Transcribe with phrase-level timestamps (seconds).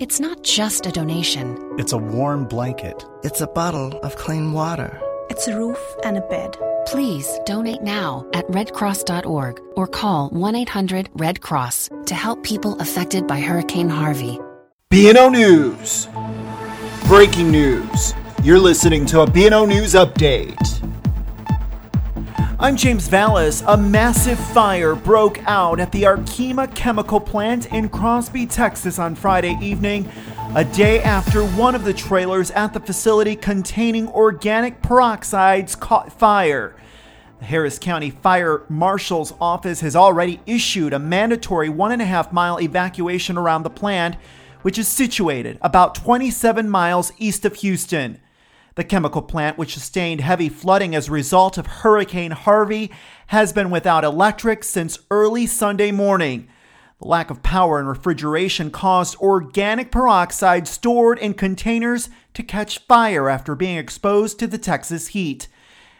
[0.00, 1.58] It's not just a donation.
[1.76, 3.04] It's a warm blanket.
[3.24, 5.00] It's a bottle of clean water.
[5.28, 6.56] It's a roof and a bed.
[6.86, 13.26] Please donate now at redcross.org or call 1 800 Red Cross to help people affected
[13.26, 14.38] by Hurricane Harvey.
[14.92, 16.06] BNO News.
[17.08, 18.14] Breaking news.
[18.44, 20.77] You're listening to a BNO News update.
[22.60, 23.62] I'm James Valles.
[23.68, 29.56] A massive fire broke out at the Arkema chemical plant in Crosby, Texas on Friday
[29.62, 30.10] evening,
[30.56, 36.74] a day after one of the trailers at the facility containing organic peroxides caught fire.
[37.38, 42.32] The Harris County Fire Marshal's office has already issued a mandatory one and a half
[42.32, 44.16] mile evacuation around the plant,
[44.62, 48.18] which is situated about 27 miles east of Houston.
[48.78, 52.92] The chemical plant, which sustained heavy flooding as a result of Hurricane Harvey,
[53.26, 56.46] has been without electric since early Sunday morning.
[57.00, 63.28] The lack of power and refrigeration caused organic peroxide stored in containers to catch fire
[63.28, 65.48] after being exposed to the Texas heat.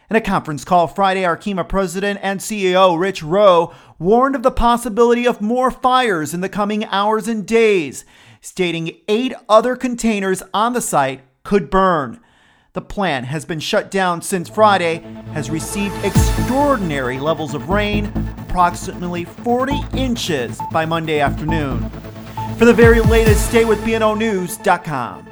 [0.09, 5.27] In a conference call Friday, Arkema president and CEO Rich Rowe warned of the possibility
[5.27, 8.05] of more fires in the coming hours and days,
[8.41, 12.21] stating eight other containers on the site could burn.
[12.75, 14.99] The plant has been shut down since Friday,
[15.33, 18.13] has received extraordinary levels of rain,
[18.47, 21.89] approximately 40 inches by Monday afternoon.
[22.59, 25.28] For the very latest, stay with BNOnews.com.